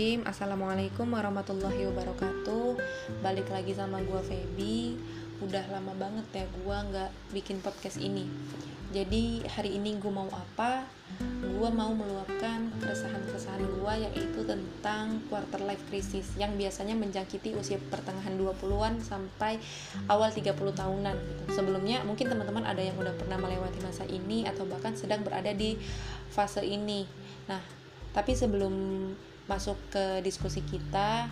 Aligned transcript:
Bismillahirrahmanirrahim. 0.00 0.32
Assalamualaikum 0.32 1.12
warahmatullahi 1.12 1.82
wabarakatuh. 1.92 2.68
Balik 3.20 3.52
lagi 3.52 3.76
sama 3.76 4.00
gue 4.00 4.16
Feby. 4.24 4.96
Udah 5.44 5.60
lama 5.68 5.92
banget 5.92 6.24
ya 6.32 6.44
gue 6.48 6.76
nggak 6.88 7.10
bikin 7.36 7.60
podcast 7.60 8.00
ini. 8.00 8.24
Jadi 8.96 9.44
hari 9.44 9.76
ini 9.76 10.00
gue 10.00 10.08
mau 10.08 10.24
apa? 10.32 10.88
Gue 11.44 11.68
mau 11.68 11.92
meluapkan 11.92 12.72
keresahan-keresahan 12.80 13.60
gue 13.60 13.92
Yaitu 14.08 14.40
tentang 14.48 15.20
quarter 15.28 15.60
life 15.68 15.84
crisis 15.92 16.32
Yang 16.40 16.64
biasanya 16.64 16.96
menjangkiti 16.96 17.52
usia 17.58 17.76
pertengahan 17.92 18.40
20-an 18.40 19.04
Sampai 19.04 19.60
awal 20.08 20.32
30 20.32 20.56
tahunan. 20.56 21.16
Sebelumnya 21.52 22.00
mungkin 22.08 22.32
teman-teman 22.32 22.64
ada 22.64 22.80
yang 22.80 22.96
udah 22.96 23.12
pernah 23.20 23.36
melewati 23.36 23.84
masa 23.84 24.08
ini 24.08 24.48
Atau 24.48 24.64
bahkan 24.64 24.96
sedang 24.96 25.20
berada 25.28 25.52
di 25.52 25.76
fase 26.32 26.64
ini. 26.64 27.04
Nah 27.52 27.60
tapi 28.10 28.34
sebelum 28.34 28.74
masuk 29.50 29.74
ke 29.90 30.22
diskusi 30.22 30.62
kita 30.62 31.26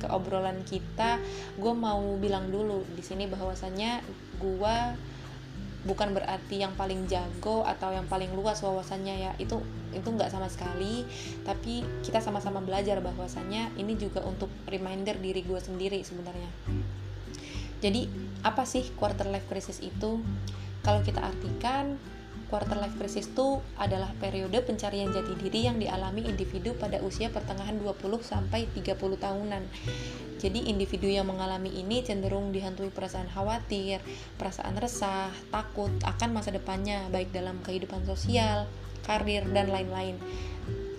ke 0.00 0.08
obrolan 0.08 0.64
kita 0.64 1.20
gue 1.60 1.74
mau 1.76 2.00
bilang 2.16 2.48
dulu 2.48 2.88
di 2.96 3.04
sini 3.04 3.28
bahwasannya 3.28 4.00
gue 4.40 4.76
bukan 5.84 6.16
berarti 6.16 6.64
yang 6.64 6.72
paling 6.74 7.04
jago 7.04 7.62
atau 7.68 7.92
yang 7.92 8.08
paling 8.08 8.32
luas 8.32 8.64
wawasannya 8.64 9.14
ya. 9.28 9.32
Itu 9.36 9.60
itu 9.92 10.08
nggak 10.08 10.32
sama 10.32 10.50
sekali 10.50 11.06
tapi 11.46 11.86
kita 12.02 12.18
sama-sama 12.18 12.58
belajar 12.64 12.98
bahwasannya 12.98 13.78
ini 13.78 13.94
juga 13.94 14.24
untuk 14.24 14.50
reminder 14.66 15.14
diri 15.20 15.44
gue 15.44 15.60
sendiri 15.60 16.00
sebenarnya. 16.02 16.50
Jadi 17.84 18.08
apa 18.40 18.64
sih 18.64 18.88
quarter 18.96 19.28
life 19.28 19.46
crisis 19.46 19.78
itu? 19.84 20.24
Kalau 20.84 21.00
kita 21.04 21.20
artikan 21.20 22.00
quarter 22.54 22.78
life 22.78 22.94
crisis 22.94 23.26
itu 23.26 23.58
adalah 23.82 24.14
periode 24.22 24.54
pencarian 24.62 25.10
jati 25.10 25.34
diri 25.42 25.66
yang 25.66 25.82
dialami 25.82 26.22
individu 26.22 26.70
pada 26.78 27.02
usia 27.02 27.26
pertengahan 27.26 27.74
20 27.82 27.98
sampai 28.22 28.70
30 28.70 28.94
tahunan. 28.94 29.66
Jadi 30.38 30.70
individu 30.70 31.10
yang 31.10 31.26
mengalami 31.26 31.74
ini 31.74 32.06
cenderung 32.06 32.54
dihantui 32.54 32.94
perasaan 32.94 33.26
khawatir, 33.26 33.98
perasaan 34.38 34.78
resah, 34.78 35.34
takut 35.50 35.90
akan 36.06 36.30
masa 36.30 36.54
depannya 36.54 37.02
baik 37.10 37.34
dalam 37.34 37.58
kehidupan 37.66 38.06
sosial, 38.06 38.70
karir 39.02 39.42
dan 39.50 39.74
lain-lain. 39.74 40.14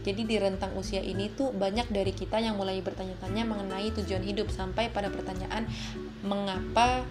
Jadi 0.03 0.27
di 0.27 0.35
rentang 0.35 0.75
usia 0.75 0.99
ini 0.99 1.31
tuh 1.31 1.55
banyak 1.55 1.87
dari 1.87 2.11
kita 2.11 2.35
yang 2.43 2.59
mulai 2.59 2.83
bertanya-tanya 2.83 3.47
mengenai 3.47 3.95
tujuan 3.95 4.27
hidup 4.27 4.51
sampai 4.51 4.91
pada 4.91 5.07
pertanyaan 5.07 5.71
mengapa 6.19 7.07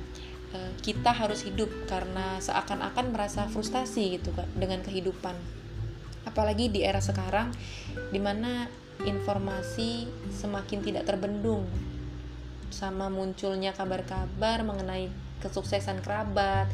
kita 0.80 1.10
harus 1.14 1.42
hidup 1.44 1.70
karena 1.86 2.38
seakan-akan 2.40 3.14
merasa 3.14 3.46
frustasi 3.50 4.18
gitu 4.20 4.30
dengan 4.54 4.80
kehidupan. 4.82 5.34
Apalagi 6.24 6.72
di 6.72 6.82
era 6.82 7.02
sekarang 7.02 7.52
di 8.10 8.20
mana 8.20 8.66
informasi 9.04 10.08
semakin 10.32 10.80
tidak 10.80 11.04
terbendung 11.04 11.66
sama 12.72 13.06
munculnya 13.06 13.70
kabar-kabar 13.70 14.66
mengenai 14.66 15.10
kesuksesan 15.38 16.02
kerabat 16.02 16.66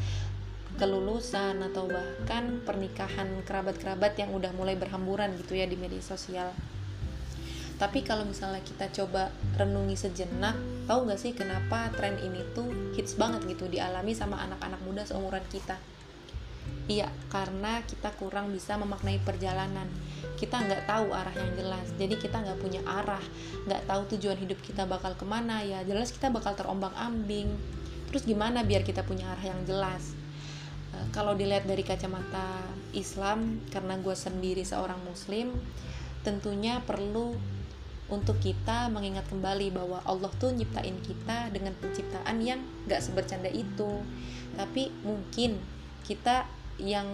kelulusan 0.79 1.59
atau 1.61 1.85
bahkan 1.85 2.63
pernikahan 2.63 3.43
kerabat-kerabat 3.43 4.15
yang 4.15 4.31
udah 4.31 4.55
mulai 4.55 4.79
berhamburan 4.79 5.35
gitu 5.35 5.59
ya 5.59 5.67
di 5.67 5.75
media 5.75 5.99
sosial 5.99 6.55
tapi 7.81 8.05
kalau 8.05 8.29
misalnya 8.29 8.61
kita 8.61 8.93
coba 8.93 9.33
renungi 9.57 9.97
sejenak 9.97 10.53
tahu 10.85 11.09
nggak 11.09 11.17
sih 11.17 11.33
kenapa 11.33 11.89
tren 11.97 12.13
ini 12.21 12.45
tuh 12.53 12.69
hits 12.93 13.17
banget 13.17 13.41
gitu 13.49 13.65
dialami 13.65 14.13
sama 14.13 14.37
anak-anak 14.37 14.77
muda 14.85 15.01
seumuran 15.01 15.41
kita 15.49 15.81
Iya, 16.89 17.07
karena 17.31 17.81
kita 17.87 18.11
kurang 18.17 18.51
bisa 18.51 18.75
memaknai 18.75 19.21
perjalanan. 19.21 19.87
Kita 20.35 20.59
nggak 20.59 20.89
tahu 20.89 21.13
arah 21.13 21.33
yang 21.33 21.53
jelas, 21.55 21.87
jadi 21.95 22.19
kita 22.19 22.41
nggak 22.41 22.59
punya 22.59 22.81
arah, 22.83 23.21
nggak 23.69 23.85
tahu 23.85 24.01
tujuan 24.17 24.37
hidup 24.37 24.59
kita 24.59 24.83
bakal 24.89 25.13
ke 25.15 25.23
mana 25.23 25.61
ya. 25.63 25.85
Jelas 25.87 26.11
kita 26.11 26.33
bakal 26.33 26.57
terombang-ambing. 26.57 27.47
Terus 28.11 28.27
gimana 28.27 28.65
biar 28.65 28.83
kita 28.83 29.07
punya 29.07 29.29
arah 29.31 29.55
yang 29.55 29.61
jelas? 29.63 30.17
E, 30.91 30.97
kalau 31.15 31.31
dilihat 31.31 31.63
dari 31.63 31.85
kacamata 31.85 32.59
Islam, 32.91 33.63
karena 33.71 33.95
gue 34.01 34.13
sendiri 34.17 34.65
seorang 34.65 34.99
Muslim, 35.07 35.53
tentunya 36.27 36.83
perlu 36.83 37.39
untuk 38.11 38.37
kita 38.43 38.91
mengingat 38.91 39.23
kembali 39.31 39.71
bahwa 39.71 40.03
Allah 40.03 40.29
tuh 40.37 40.51
nyiptain 40.51 40.99
kita 40.99 41.49
dengan 41.55 41.71
penciptaan 41.79 42.37
yang 42.43 42.59
gak 42.85 42.99
sebercanda 42.99 43.47
itu 43.47 44.03
tapi 44.59 44.91
mungkin 45.01 45.55
kita 46.03 46.43
yang 46.75 47.07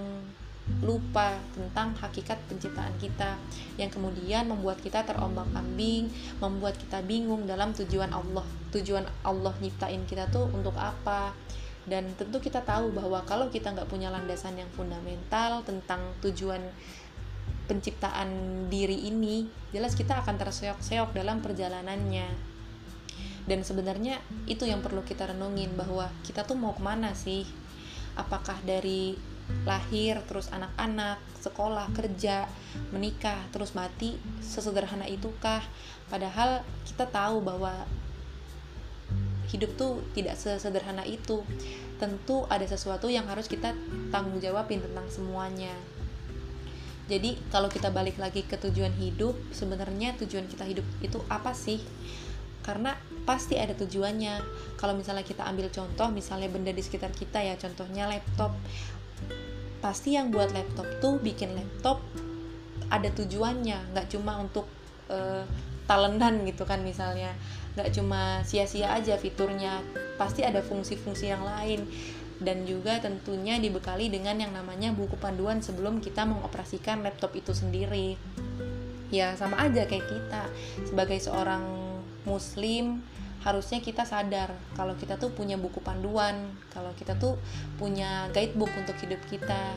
lupa 0.84 1.40
tentang 1.56 1.96
hakikat 1.96 2.36
penciptaan 2.52 2.92
kita 3.00 3.40
yang 3.80 3.88
kemudian 3.88 4.52
membuat 4.52 4.76
kita 4.84 5.00
terombang-ambing, 5.08 6.12
membuat 6.44 6.76
kita 6.76 7.00
bingung 7.08 7.48
dalam 7.48 7.72
tujuan 7.72 8.12
Allah. 8.12 8.44
Tujuan 8.76 9.08
Allah 9.24 9.56
nyiptain 9.64 10.04
kita 10.04 10.28
tuh 10.28 10.52
untuk 10.52 10.76
apa? 10.76 11.32
Dan 11.88 12.12
tentu 12.20 12.44
kita 12.44 12.60
tahu 12.68 12.92
bahwa 12.92 13.24
kalau 13.24 13.48
kita 13.48 13.72
nggak 13.72 13.88
punya 13.88 14.12
landasan 14.12 14.60
yang 14.60 14.68
fundamental 14.76 15.64
tentang 15.64 16.04
tujuan 16.20 16.60
penciptaan 17.68 18.30
diri 18.72 19.12
ini 19.12 19.44
jelas 19.76 19.94
kita 19.94 20.24
akan 20.24 20.36
terseok-seok 20.40 21.12
dalam 21.12 21.44
perjalanannya. 21.44 22.56
Dan 23.48 23.64
sebenarnya 23.64 24.20
itu 24.44 24.68
yang 24.68 24.84
perlu 24.84 25.04
kita 25.08 25.32
renungin 25.32 25.72
bahwa 25.76 26.12
kita 26.24 26.44
tuh 26.44 26.60
mau 26.60 26.76
ke 26.76 26.84
mana 26.84 27.16
sih? 27.16 27.48
Apakah 28.20 28.60
dari 28.64 29.16
lahir 29.64 30.20
terus 30.28 30.52
anak-anak 30.52 31.24
sekolah 31.40 31.88
kerja 31.96 32.44
menikah 32.92 33.40
terus 33.56 33.72
mati 33.72 34.20
sesederhana 34.44 35.08
itukah? 35.08 35.64
Padahal 36.12 36.64
kita 36.84 37.08
tahu 37.08 37.40
bahwa 37.40 37.88
hidup 39.48 39.80
tuh 39.80 40.04
tidak 40.12 40.36
sesederhana 40.36 41.08
itu. 41.08 41.40
Tentu 41.98 42.44
ada 42.52 42.68
sesuatu 42.68 43.08
yang 43.08 43.26
harus 43.32 43.48
kita 43.48 43.72
tanggung 44.12 44.44
jawabin 44.44 44.84
tentang 44.84 45.08
semuanya 45.08 45.72
jadi 47.08 47.40
kalau 47.48 47.72
kita 47.72 47.88
balik 47.88 48.20
lagi 48.20 48.44
ke 48.44 48.60
tujuan 48.60 48.92
hidup 49.00 49.32
sebenarnya 49.56 50.20
tujuan 50.20 50.44
kita 50.52 50.68
hidup 50.68 50.84
itu 51.00 51.24
apa 51.32 51.56
sih? 51.56 51.80
Karena 52.68 53.00
pasti 53.24 53.56
ada 53.56 53.72
tujuannya. 53.72 54.44
Kalau 54.76 54.92
misalnya 54.92 55.24
kita 55.24 55.48
ambil 55.48 55.72
contoh 55.72 56.12
misalnya 56.12 56.52
benda 56.52 56.76
di 56.76 56.84
sekitar 56.84 57.16
kita 57.16 57.40
ya 57.40 57.56
contohnya 57.56 58.12
laptop. 58.12 58.52
Pasti 59.80 60.20
yang 60.20 60.36
buat 60.36 60.52
laptop 60.52 61.00
tuh 61.00 61.16
bikin 61.24 61.56
laptop 61.56 62.04
ada 62.92 63.08
tujuannya. 63.08 63.96
Nggak 63.96 64.12
cuma 64.12 64.44
untuk 64.44 64.68
uh, 65.08 65.48
talentan 65.88 66.44
gitu 66.44 66.68
kan 66.68 66.84
misalnya. 66.84 67.32
Nggak 67.80 67.96
cuma 67.96 68.44
sia-sia 68.44 68.92
aja 68.92 69.16
fiturnya. 69.16 69.80
Pasti 70.20 70.44
ada 70.44 70.60
fungsi-fungsi 70.60 71.32
yang 71.32 71.48
lain 71.48 71.88
dan 72.38 72.70
juga 72.70 73.02
tentunya 73.02 73.58
dibekali 73.58 74.14
dengan 74.14 74.38
yang 74.38 74.54
namanya 74.54 74.94
buku 74.94 75.18
panduan 75.18 75.62
sebelum 75.62 75.98
kita 75.98 76.26
mengoperasikan 76.30 77.02
laptop 77.02 77.34
itu 77.34 77.54
sendiri. 77.54 78.14
Ya 79.10 79.34
sama 79.40 79.58
aja 79.64 79.88
kayak 79.90 80.06
kita. 80.06 80.44
Sebagai 80.86 81.18
seorang 81.18 81.64
muslim 82.28 83.02
harusnya 83.42 83.80
kita 83.80 84.04
sadar 84.04 84.52
kalau 84.76 84.98
kita 85.00 85.16
tuh 85.16 85.32
punya 85.32 85.56
buku 85.56 85.80
panduan 85.80 86.52
kalau 86.74 86.92
kita 86.98 87.16
tuh 87.16 87.40
punya 87.80 88.28
guidebook 88.36 88.70
untuk 88.78 88.98
hidup 89.02 89.22
kita. 89.32 89.74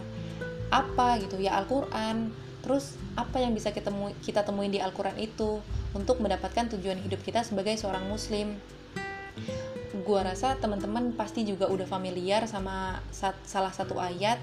Apa 0.69 1.17
gitu? 1.23 1.41
Ya 1.41 1.57
Al-Quran. 1.57 2.35
Terus 2.61 3.01
apa 3.17 3.41
yang 3.41 3.57
bisa 3.57 3.73
kita 3.73 3.89
temui, 3.89 4.13
kita 4.21 4.45
temuin 4.45 4.69
di 4.69 4.85
Al-Quran 4.85 5.17
itu 5.17 5.65
untuk 5.97 6.21
mendapatkan 6.21 6.69
tujuan 6.77 7.01
hidup 7.01 7.25
kita 7.25 7.41
sebagai 7.41 7.73
seorang 7.81 8.05
muslim 8.05 8.61
gua 10.11 10.27
rasa 10.27 10.59
teman-teman 10.59 11.15
pasti 11.15 11.47
juga 11.47 11.71
udah 11.71 11.87
familiar 11.87 12.43
sama 12.51 12.99
salah 13.47 13.71
satu 13.71 13.95
ayat 14.03 14.43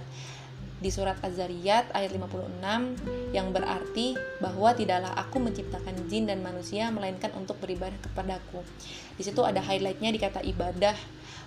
di 0.78 0.88
surat 0.94 1.20
Az-Zariyat 1.20 1.92
ayat 1.92 2.16
56 2.16 3.36
yang 3.36 3.52
berarti 3.52 4.16
bahwa 4.40 4.72
tidaklah 4.72 5.12
aku 5.18 5.44
menciptakan 5.44 6.08
jin 6.08 6.30
dan 6.30 6.40
manusia 6.40 6.88
melainkan 6.88 7.34
untuk 7.36 7.60
beribadah 7.60 8.00
kepadaku. 8.00 8.64
Di 9.20 9.28
situ 9.28 9.44
ada 9.44 9.60
highlightnya 9.60 10.14
di 10.14 10.22
kata 10.22 10.40
ibadah. 10.46 10.96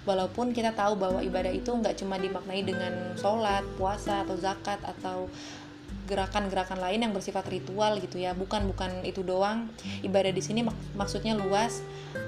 Walaupun 0.05 0.53
kita 0.53 0.77
tahu 0.77 1.01
bahwa 1.01 1.25
ibadah 1.25 1.53
itu 1.55 1.71
nggak 1.71 1.97
cuma 2.03 2.21
dimaknai 2.21 2.61
dengan 2.61 3.15
sholat, 3.17 3.65
puasa 3.81 4.27
atau 4.27 4.37
zakat 4.37 4.83
atau 4.85 5.31
gerakan-gerakan 6.11 6.83
lain 6.83 7.07
yang 7.07 7.13
bersifat 7.15 7.47
ritual 7.47 8.03
gitu 8.03 8.19
ya. 8.19 8.35
Bukan 8.35 8.67
bukan 8.67 9.07
itu 9.07 9.23
doang. 9.23 9.71
Ibadah 10.03 10.35
di 10.35 10.43
sini 10.43 10.67
mak 10.67 10.75
maksudnya 10.99 11.39
luas 11.39 11.81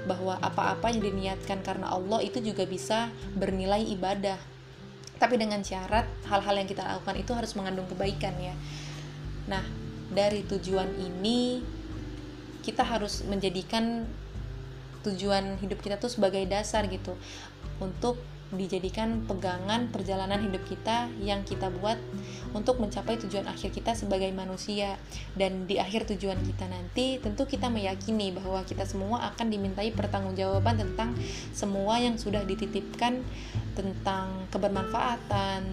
bahwa 0.07 0.39
apa-apa 0.39 0.87
yang 0.95 1.03
diniatkan 1.03 1.59
karena 1.59 1.91
Allah 1.91 2.23
itu 2.23 2.39
juga 2.39 2.63
bisa 2.63 3.11
bernilai 3.35 3.83
ibadah. 3.91 4.39
Tapi 5.19 5.35
dengan 5.35 5.59
syarat 5.61 6.07
hal-hal 6.31 6.55
yang 6.55 6.67
kita 6.71 6.83
lakukan 6.87 7.15
itu 7.19 7.31
harus 7.35 7.51
mengandung 7.59 7.85
kebaikan 7.91 8.33
ya. 8.39 8.55
Nah 9.51 9.63
dari 10.09 10.47
tujuan 10.47 10.87
ini 10.95 11.59
kita 12.63 12.87
harus 12.87 13.27
menjadikan 13.27 14.07
tujuan 15.03 15.59
hidup 15.59 15.83
kita 15.83 15.99
tuh 15.99 16.07
sebagai 16.07 16.47
dasar 16.47 16.87
gitu. 16.87 17.19
Untuk 17.83 18.15
dijadikan 18.55 19.25
pegangan 19.25 19.89
perjalanan 19.89 20.41
hidup 20.41 20.63
kita 20.69 21.09
yang 21.21 21.41
kita 21.43 21.69
buat 21.81 21.97
untuk 22.53 22.77
mencapai 22.77 23.17
tujuan 23.21 23.49
akhir 23.49 23.73
kita 23.73 23.97
sebagai 23.97 24.29
manusia. 24.31 24.95
Dan 25.33 25.65
di 25.65 25.81
akhir 25.81 26.09
tujuan 26.13 26.39
kita 26.41 26.65
nanti 26.69 27.17
tentu 27.19 27.49
kita 27.49 27.67
meyakini 27.67 28.31
bahwa 28.33 28.61
kita 28.63 28.85
semua 28.85 29.33
akan 29.33 29.47
dimintai 29.49 29.91
pertanggungjawaban 29.91 30.79
tentang 30.79 31.17
semua 31.51 31.97
yang 31.99 32.15
sudah 32.15 32.45
dititipkan 32.45 33.25
tentang 33.73 34.45
kebermanfaatan 34.53 35.65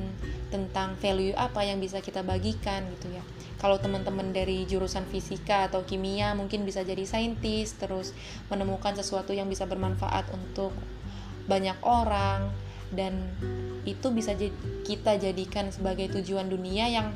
tentang 0.50 0.98
value 0.98 1.32
apa 1.38 1.62
yang 1.62 1.78
bisa 1.78 2.02
kita 2.02 2.26
bagikan 2.26 2.82
gitu 2.98 3.14
ya. 3.14 3.22
Kalau 3.62 3.78
teman-teman 3.78 4.34
dari 4.34 4.66
jurusan 4.66 5.06
fisika 5.06 5.70
atau 5.70 5.86
kimia 5.86 6.34
mungkin 6.34 6.66
bisa 6.66 6.82
jadi 6.82 7.06
saintis 7.06 7.78
terus 7.78 8.12
menemukan 8.50 8.98
sesuatu 8.98 9.30
yang 9.30 9.46
bisa 9.46 9.64
bermanfaat 9.64 10.26
untuk 10.34 10.74
banyak 11.46 11.78
orang 11.86 12.50
dan 12.94 13.30
itu 13.86 14.12
bisa 14.12 14.36
kita 14.84 15.16
jadikan 15.16 15.72
sebagai 15.72 16.10
tujuan 16.20 16.50
dunia 16.50 16.90
yang 16.90 17.08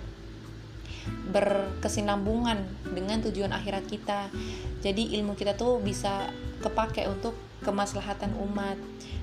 berkesinambungan 1.34 2.64
dengan 2.94 3.20
tujuan 3.20 3.52
akhirat 3.52 3.84
kita. 3.84 4.32
Jadi 4.80 5.16
ilmu 5.20 5.36
kita 5.36 5.52
tuh 5.58 5.82
bisa 5.82 6.32
kepake 6.64 7.04
untuk 7.04 7.36
kemaslahatan 7.60 8.32
umat 8.40 8.76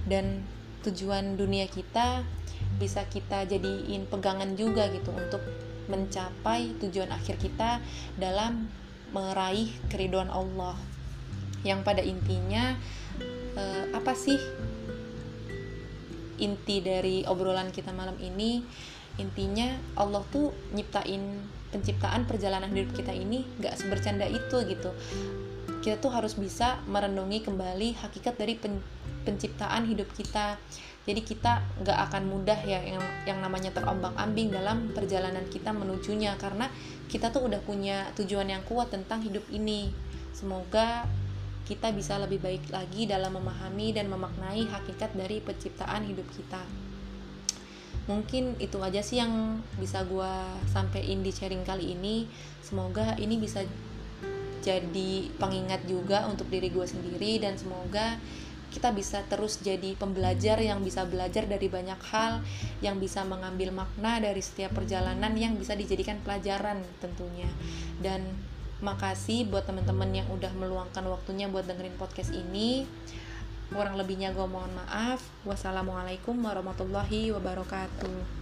dan 0.06 0.46
tujuan 0.82 1.38
dunia 1.38 1.70
kita 1.70 2.26
bisa 2.82 3.06
kita 3.06 3.46
jadiin 3.46 4.10
pegangan 4.10 4.58
juga 4.58 4.90
gitu 4.90 5.14
untuk 5.14 5.42
mencapai 5.90 6.74
tujuan 6.82 7.10
akhir 7.14 7.38
kita 7.38 7.82
dalam 8.18 8.70
meraih 9.14 9.70
keriduan 9.90 10.30
Allah. 10.30 10.78
Yang 11.62 11.80
pada 11.86 12.02
intinya 12.02 12.74
eh, 13.54 13.86
apa 13.94 14.14
sih 14.18 14.38
inti 16.42 16.82
dari 16.82 17.24
obrolan 17.30 17.70
kita 17.70 17.94
malam 17.94 18.18
ini 18.18 18.66
intinya 19.20 19.68
Allah 20.00 20.24
tuh 20.34 20.50
nyiptain 20.74 21.22
penciptaan 21.72 22.28
perjalanan 22.28 22.68
hidup 22.72 22.92
kita 22.96 23.16
ini 23.16 23.48
gak 23.64 23.80
sebercanda 23.80 24.28
itu 24.28 24.58
gitu. 24.68 24.92
Kita 25.82 25.98
tuh 25.98 26.14
harus 26.14 26.38
bisa 26.38 26.78
merenungi 26.86 27.42
kembali 27.42 27.98
hakikat 27.98 28.38
dari 28.38 28.54
pen, 28.60 28.78
penciptaan 29.26 29.88
hidup 29.88 30.12
kita. 30.14 30.60
Jadi 31.08 31.22
kita 31.26 31.64
gak 31.82 32.00
akan 32.12 32.30
mudah 32.30 32.60
ya 32.62 32.84
yang 32.86 33.02
yang 33.26 33.40
namanya 33.42 33.74
terombang 33.74 34.14
ambing 34.20 34.54
dalam 34.54 34.94
perjalanan 34.94 35.48
kita 35.50 35.74
menujunya 35.74 36.38
karena 36.38 36.70
kita 37.10 37.34
tuh 37.34 37.50
udah 37.50 37.60
punya 37.66 38.12
tujuan 38.20 38.52
yang 38.52 38.62
kuat 38.68 38.94
tentang 38.94 39.24
hidup 39.26 39.44
ini. 39.50 39.90
Semoga 40.36 41.08
kita 41.66 41.94
bisa 41.94 42.18
lebih 42.18 42.42
baik 42.42 42.70
lagi 42.74 43.06
dalam 43.06 43.38
memahami 43.38 43.94
dan 43.94 44.10
memaknai 44.10 44.66
hakikat 44.68 45.14
dari 45.14 45.40
penciptaan 45.40 46.04
hidup 46.06 46.26
kita. 46.34 46.62
Mungkin 48.10 48.58
itu 48.58 48.82
aja 48.82 49.00
sih 49.06 49.22
yang 49.22 49.62
bisa 49.78 50.02
gue 50.04 50.34
sampein 50.74 51.22
di 51.22 51.32
sharing 51.32 51.62
kali 51.62 51.94
ini. 51.94 52.26
Semoga 52.66 53.14
ini 53.22 53.38
bisa 53.38 53.62
jadi 54.62 55.30
pengingat 55.42 55.86
juga 55.90 56.26
untuk 56.30 56.50
diri 56.50 56.70
gue 56.70 56.86
sendiri 56.86 57.42
dan 57.42 57.58
semoga 57.58 58.18
kita 58.72 58.96
bisa 58.96 59.20
terus 59.28 59.60
jadi 59.60 60.00
pembelajar 60.00 60.56
yang 60.64 60.80
bisa 60.80 61.04
belajar 61.04 61.44
dari 61.44 61.68
banyak 61.68 62.00
hal, 62.08 62.40
yang 62.80 63.04
bisa 63.04 63.28
mengambil 63.28 63.76
makna 63.76 64.24
dari 64.24 64.40
setiap 64.40 64.72
perjalanan 64.72 65.36
yang 65.36 65.60
bisa 65.60 65.76
dijadikan 65.76 66.24
pelajaran 66.24 66.80
tentunya. 67.04 67.52
Dan 68.00 68.24
makasih 68.82 69.48
buat 69.48 69.70
teman-teman 69.70 70.10
yang 70.12 70.28
udah 70.34 70.52
meluangkan 70.58 71.06
waktunya 71.06 71.46
buat 71.48 71.70
dengerin 71.70 71.96
podcast 72.02 72.34
ini. 72.34 72.90
Kurang 73.72 73.96
lebihnya 73.96 74.36
gue 74.36 74.44
mohon 74.44 74.74
maaf. 74.76 75.24
Wassalamualaikum 75.48 76.36
warahmatullahi 76.42 77.32
wabarakatuh 77.32 78.41